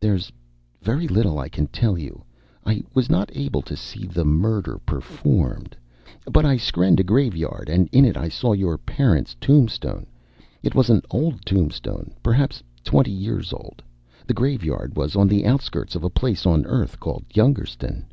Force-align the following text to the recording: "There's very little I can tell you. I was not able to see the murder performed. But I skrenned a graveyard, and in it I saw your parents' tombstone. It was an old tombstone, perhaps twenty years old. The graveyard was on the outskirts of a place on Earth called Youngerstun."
"There's 0.00 0.32
very 0.82 1.06
little 1.06 1.38
I 1.38 1.48
can 1.48 1.68
tell 1.68 1.96
you. 1.96 2.24
I 2.66 2.82
was 2.94 3.08
not 3.08 3.30
able 3.32 3.62
to 3.62 3.76
see 3.76 4.06
the 4.08 4.24
murder 4.24 4.80
performed. 4.84 5.76
But 6.32 6.44
I 6.44 6.56
skrenned 6.56 6.98
a 6.98 7.04
graveyard, 7.04 7.68
and 7.68 7.88
in 7.92 8.04
it 8.04 8.16
I 8.16 8.28
saw 8.28 8.52
your 8.52 8.76
parents' 8.76 9.36
tombstone. 9.40 10.08
It 10.64 10.74
was 10.74 10.90
an 10.90 11.02
old 11.12 11.46
tombstone, 11.46 12.12
perhaps 12.24 12.60
twenty 12.82 13.12
years 13.12 13.52
old. 13.52 13.80
The 14.26 14.34
graveyard 14.34 14.96
was 14.96 15.14
on 15.14 15.28
the 15.28 15.46
outskirts 15.46 15.94
of 15.94 16.02
a 16.02 16.10
place 16.10 16.44
on 16.44 16.66
Earth 16.66 16.98
called 16.98 17.24
Youngerstun." 17.32 18.06